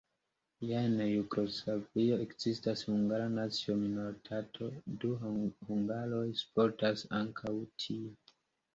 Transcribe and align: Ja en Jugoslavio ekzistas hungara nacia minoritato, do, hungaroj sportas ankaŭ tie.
Ja 0.67 0.79
en 0.85 0.95
Jugoslavio 1.09 2.17
ekzistas 2.23 2.83
hungara 2.89 3.29
nacia 3.35 3.77
minoritato, 3.83 4.73
do, 5.05 5.15
hungaroj 5.71 6.27
sportas 6.45 7.09
ankaŭ 7.25 7.59
tie. 7.85 8.15